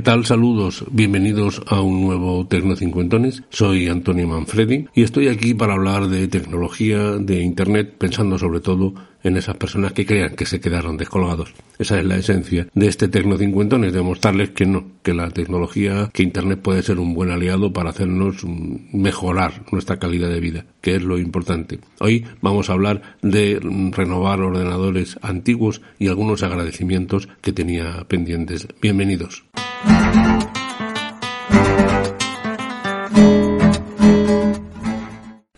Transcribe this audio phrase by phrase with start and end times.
[0.00, 0.24] ¿Qué tal?
[0.24, 3.42] Saludos, bienvenidos a un nuevo Tecno Cincuentones.
[3.50, 8.94] Soy Antonio Manfredi y estoy aquí para hablar de tecnología, de Internet, pensando sobre todo
[9.22, 11.52] en esas personas que crean que se quedaron descolgados.
[11.78, 16.22] Esa es la esencia de este Tecno Cincuentones, demostrarles que no, que la tecnología, que
[16.22, 21.02] Internet puede ser un buen aliado para hacernos mejorar nuestra calidad de vida, que es
[21.02, 21.78] lo importante.
[21.98, 23.60] Hoy vamos a hablar de
[23.92, 28.66] renovar ordenadores antiguos y algunos agradecimientos que tenía pendientes.
[28.80, 29.44] Bienvenidos.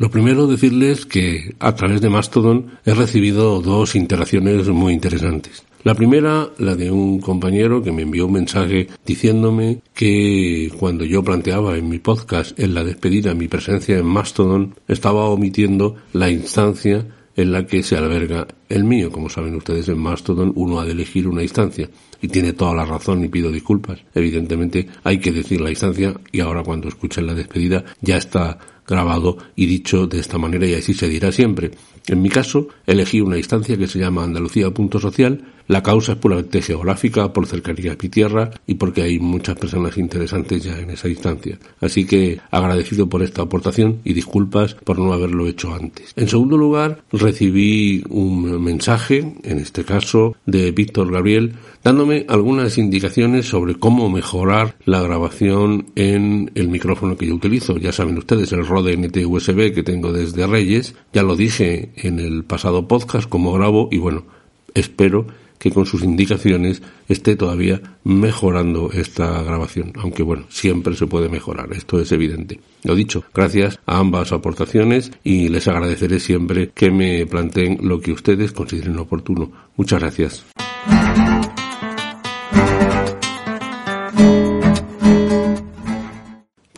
[0.00, 5.62] Lo primero decirles que a través de Mastodon he recibido dos interacciones muy interesantes.
[5.82, 11.22] La primera, la de un compañero que me envió un mensaje diciéndome que cuando yo
[11.22, 17.06] planteaba en mi podcast en la despedida mi presencia en Mastodon, estaba omitiendo la instancia
[17.40, 19.10] en la que se alberga el mío.
[19.10, 21.88] Como saben ustedes, en Mastodon uno ha de elegir una instancia
[22.20, 24.00] y tiene toda la razón y pido disculpas.
[24.14, 29.38] Evidentemente hay que decir la instancia y ahora cuando escuchen la despedida ya está grabado
[29.56, 31.70] y dicho de esta manera y así se dirá siempre.
[32.06, 35.44] En mi caso, elegí una instancia que se llama Andalucía Punto Social.
[35.68, 39.96] La causa es puramente geográfica, por cercanía a mi tierra y porque hay muchas personas
[39.98, 41.58] interesantes ya en esa instancia.
[41.80, 46.12] Así que agradecido por esta aportación y disculpas por no haberlo hecho antes.
[46.16, 53.46] En segundo lugar, recibí un mensaje, en este caso de Víctor Gabriel, dándome algunas indicaciones
[53.46, 57.78] sobre cómo mejorar la grabación en el micrófono que yo utilizo.
[57.78, 62.18] Ya saben ustedes, el Rode NT USB que tengo desde Reyes, ya lo dije en
[62.18, 64.24] el pasado podcast cómo grabo y bueno,
[64.74, 65.26] espero
[65.60, 69.92] que con sus indicaciones esté todavía mejorando esta grabación.
[69.96, 72.60] Aunque bueno, siempre se puede mejorar, esto es evidente.
[72.82, 78.12] Lo dicho, gracias a ambas aportaciones y les agradeceré siempre que me planteen lo que
[78.12, 79.52] ustedes consideren oportuno.
[79.76, 80.46] Muchas gracias.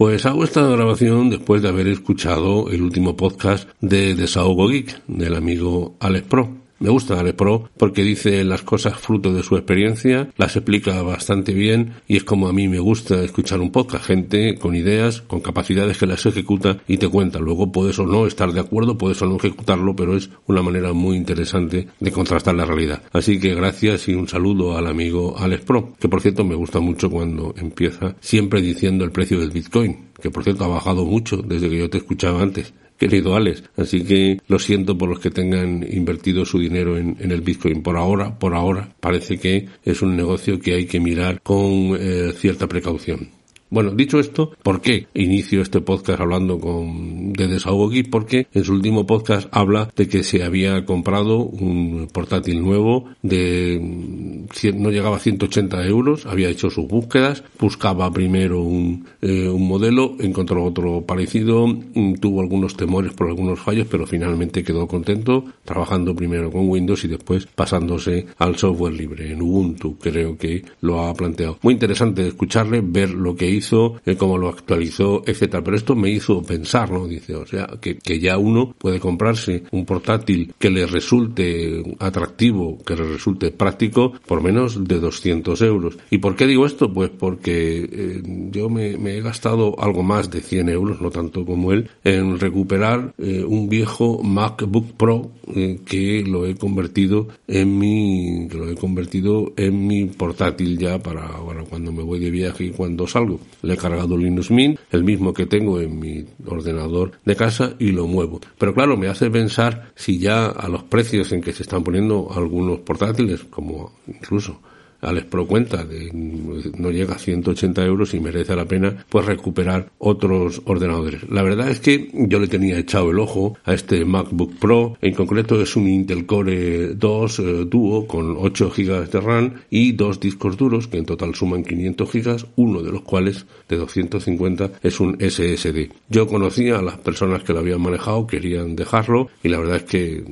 [0.03, 5.37] Pues hago esta grabación después de haber escuchado el último podcast de Desahogo Geek del
[5.37, 6.62] amigo Alex Pro.
[6.83, 11.55] Me gusta Alex Pro porque dice las cosas fruto de su experiencia, las explica bastante
[11.55, 15.41] bien y es como a mí me gusta escuchar un podcast, gente con ideas, con
[15.41, 17.39] capacidades que las ejecuta y te cuenta.
[17.39, 20.93] Luego puedes o no estar de acuerdo, puedes o no ejecutarlo, pero es una manera
[20.93, 23.01] muy interesante de contrastar la realidad.
[23.13, 26.81] Así que gracias y un saludo al amigo Alex Pro, que por cierto me gusta
[26.81, 31.37] mucho cuando empieza siempre diciendo el precio del Bitcoin, que por cierto ha bajado mucho
[31.37, 33.65] desde que yo te escuchaba antes querido Alex.
[33.77, 37.83] Así que lo siento por los que tengan invertido su dinero en, el Bitcoin.
[37.83, 42.33] Por ahora, por ahora, parece que es un negocio que hay que mirar con eh,
[42.37, 43.29] cierta precaución.
[43.71, 48.11] Bueno, dicho esto, ¿por qué inicio este podcast hablando con, de Desahogo Geek?
[48.11, 54.42] Porque en su último podcast habla de que se había comprado un portátil nuevo de,
[54.75, 60.17] no llegaba a 180 euros, había hecho sus búsquedas, buscaba primero un, eh, un modelo,
[60.21, 66.15] encontró otro parecido, mm, tuvo algunos temores por algunos fallos, pero finalmente quedó contento, trabajando
[66.15, 71.15] primero con Windows y después pasándose al software libre, en Ubuntu, creo que lo ha
[71.15, 71.59] planteado.
[71.63, 75.63] Muy interesante escucharle, ver lo que hizo eh, cómo lo actualizó, etcétera.
[75.63, 77.07] Pero esto me hizo pensar, ¿no?
[77.07, 82.79] Dice, o sea, que, que ya uno puede comprarse un portátil que le resulte atractivo,
[82.85, 85.99] que le resulte práctico por menos de 200 euros.
[86.11, 86.93] ¿Y por qué digo esto?
[86.93, 91.73] Pues porque eh, yo me, he gastado algo más de 100 euros, no tanto como
[91.73, 98.49] él, en recuperar eh, un viejo MacBook Pro eh, que lo he convertido en mi
[98.49, 102.65] que lo he convertido en mi portátil ya para, para cuando me voy de viaje
[102.65, 103.41] y cuando salgo.
[103.63, 107.93] Le he cargado Linux Mint, el mismo que tengo en mi ordenador de casa y
[107.93, 108.41] lo muevo.
[108.59, 112.31] Pero claro, me hace pensar si ya a los precios en que se están poniendo
[112.35, 113.93] algunos portátiles, como
[114.23, 114.61] incluso
[115.03, 119.91] Alex Pro cuenta de no llega a 180 euros y merece la pena pues recuperar
[119.99, 121.29] otros ordenadores.
[121.29, 125.15] La verdad es que yo le tenía echado el ojo a este MacBook Pro, en
[125.15, 130.21] concreto es un Intel Core 2 eh, Duo con 8 GB de RAM y dos
[130.21, 135.01] discos duros que en total suman 500 GB, uno de los cuales de 250 es
[135.01, 135.91] un SSD.
[136.09, 139.85] Yo conocía a las personas que lo habían manejado, querían dejarlo y la verdad es
[139.85, 140.25] que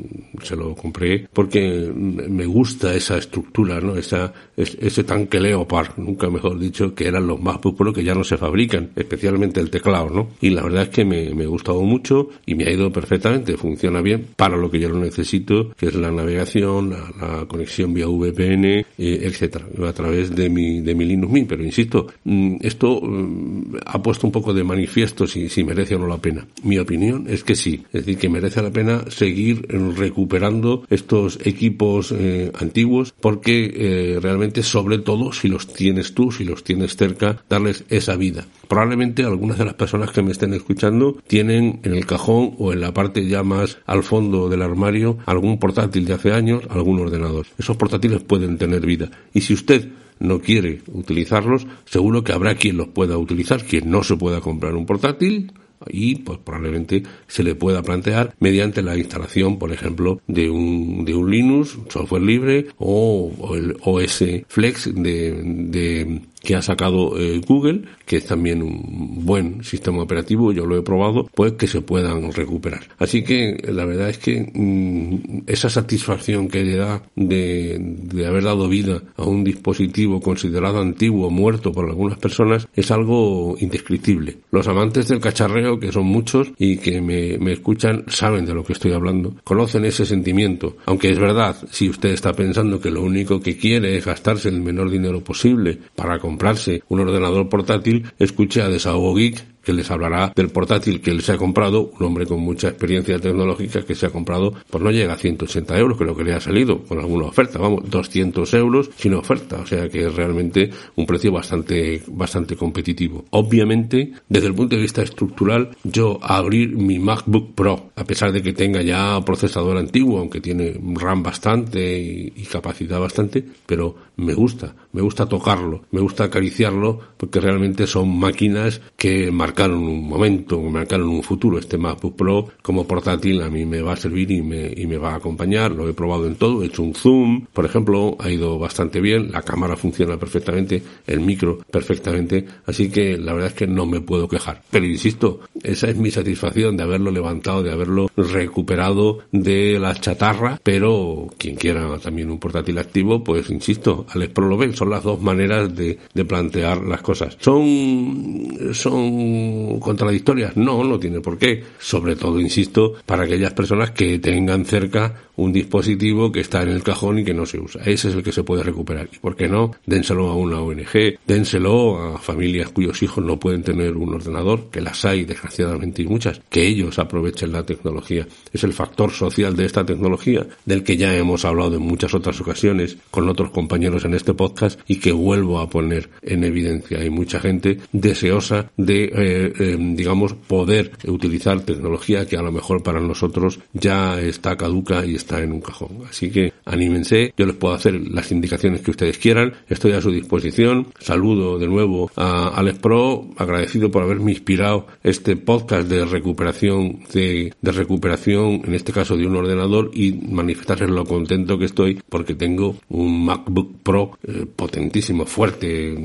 [0.43, 3.97] se lo compré porque me gusta esa estructura, ¿no?
[3.97, 8.25] Esa ese tanque Leopard, nunca mejor dicho, que eran los más Pro que ya no
[8.25, 10.29] se fabrican, especialmente el teclado, ¿no?
[10.41, 13.57] Y la verdad es que me, me ha gustado mucho y me ha ido perfectamente,
[13.57, 18.07] funciona bien para lo que yo lo necesito, que es la navegación, la, conexión vía
[18.07, 23.01] VPN, eh, etcétera, a través de mi, de mi Linux Mint, pero insisto, mm, esto
[23.01, 26.47] mm, ha puesto un poco de manifiesto si, si merece o no la pena.
[26.62, 29.67] Mi opinión es que sí, es decir, que merece la pena seguir
[29.97, 34.19] recuperando estos equipos eh, antiguos porque eh,
[34.62, 38.47] sobre todo si los tienes tú, si los tienes cerca, darles esa vida.
[38.69, 42.81] Probablemente algunas de las personas que me estén escuchando tienen en el cajón o en
[42.81, 47.47] la parte ya más al fondo del armario algún portátil de hace años, algún ordenador.
[47.58, 49.11] Esos portátiles pueden tener vida.
[49.32, 49.88] Y si usted
[50.19, 54.75] no quiere utilizarlos, seguro que habrá quien los pueda utilizar, quien no se pueda comprar
[54.75, 55.52] un portátil,
[55.88, 61.15] y pues probablemente se le pueda plantear mediante la instalación, por ejemplo, de un, de
[61.15, 67.41] un Linux, software libre o, o el OS Flex de, de que ha sacado eh,
[67.47, 71.81] Google, que es también un buen sistema operativo, yo lo he probado, pues que se
[71.81, 72.83] puedan recuperar.
[72.99, 78.45] Así que la verdad es que mm, esa satisfacción que le da de, de, haber
[78.45, 84.39] dado vida a un dispositivo considerado antiguo, muerto por algunas personas, es algo indescriptible.
[84.51, 88.65] Los amantes del cacharreo, que son muchos y que me, me escuchan, saben de lo
[88.65, 90.77] que estoy hablando, conocen ese sentimiento.
[90.87, 94.61] Aunque es verdad, si usted está pensando que lo único que quiere es gastarse el
[94.61, 100.33] menor dinero posible para comprarse un ordenador portátil, escuche a Desahogo Geek que les hablará
[100.35, 104.07] del portátil que él se ha comprado, un hombre con mucha experiencia tecnológica que se
[104.07, 106.83] ha comprado, pues no llega a 180 euros, que es lo que le ha salido,
[106.83, 111.33] con alguna oferta, vamos, 200 euros sin oferta, o sea que es realmente un precio
[111.33, 113.25] bastante, bastante competitivo.
[113.31, 118.43] Obviamente, desde el punto de vista estructural, yo abrir mi MacBook Pro, a pesar de
[118.43, 124.35] que tenga ya procesador antiguo, aunque tiene RAM bastante y, y capacidad bastante, pero me
[124.35, 130.61] gusta, me gusta tocarlo, me gusta acariciarlo, porque realmente son máquinas que marcaron un momento,
[130.61, 131.58] marcaron un futuro.
[131.58, 134.97] Este MacBook Pro como portátil a mí me va a servir y me, y me
[134.97, 135.73] va a acompañar.
[135.73, 139.32] Lo he probado en todo, he hecho un zoom, por ejemplo, ha ido bastante bien,
[139.32, 144.00] la cámara funciona perfectamente, el micro perfectamente, así que la verdad es que no me
[144.00, 144.62] puedo quejar.
[144.70, 150.61] Pero insisto, esa es mi satisfacción de haberlo levantado, de haberlo recuperado de la chatarra,
[150.62, 155.02] pero quien quiera también un portátil activo, pues insisto, Alex Pro lo ven, son las
[155.02, 157.37] dos maneras de, de plantear las cosas.
[157.41, 159.40] Son, son
[159.81, 160.57] contradictorias?
[160.57, 161.63] No, no tiene por qué.
[161.79, 166.83] Sobre todo, insisto, para aquellas personas que tengan cerca un dispositivo que está en el
[166.83, 167.81] cajón y que no se usa.
[167.85, 169.09] Ese es el que se puede recuperar.
[169.11, 169.71] ¿Y por qué no?
[169.87, 174.83] Dénselo a una ONG, dénselo a familias cuyos hijos no pueden tener un ordenador, que
[174.83, 178.27] las hay, desgraciadamente, y muchas, que ellos aprovechen la tecnología.
[178.53, 182.39] Es el factor social de esta tecnología, del que ya hemos hablado en muchas otras
[182.41, 186.99] ocasiones con otros compañeros en este podcast y que vuelvo a poner en evidencia.
[186.99, 192.83] Hay mucha gente deseosa de, eh, eh, digamos, poder utilizar tecnología que a lo mejor
[192.83, 196.03] para nosotros ya está caduca y está en un cajón.
[196.09, 200.11] Así que anímense, yo les puedo hacer las indicaciones que ustedes quieran, estoy a su
[200.11, 200.89] disposición.
[200.99, 207.53] Saludo de nuevo a Alex Pro, agradecido por haberme inspirado este podcast de recuperación, de,
[207.63, 212.77] recuperación, en este caso de un ordenador, y manifestarles lo contento que estoy porque tengo
[212.89, 215.97] un MacBook Pro eh, potentísimo, fuerte,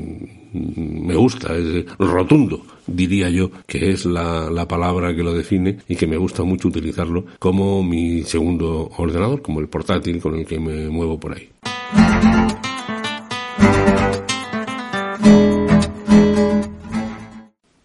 [0.56, 5.96] me gusta, es rotundo, diría yo, que es la, la, palabra que lo define y
[5.96, 10.58] que me gusta mucho utilizarlo como mi segundo ordenador, como el portátil con el que
[10.58, 11.48] me muevo por ahí.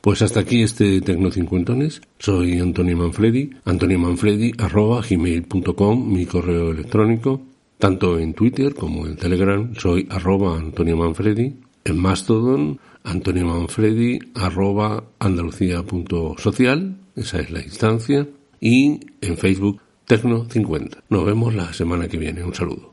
[0.02, 2.02] Pues hasta aquí este Tecnocincuentones.
[2.18, 7.42] Soy Antonio Manfredi, antoniomanfredi arroba gmail.com, mi correo electrónico
[7.82, 11.56] Tanto en Twitter como en Telegram soy arroba Antonio Manfredi.
[11.84, 16.98] En Mastodon, Antonio Manfredi arroba andalucía.social.
[17.16, 18.28] Esa es la instancia.
[18.60, 21.04] Y en Facebook, Tecno50.
[21.10, 22.44] Nos vemos la semana que viene.
[22.44, 22.92] Un saludo.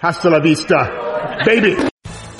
[0.00, 0.92] Hasta la vista,
[1.46, 1.74] baby.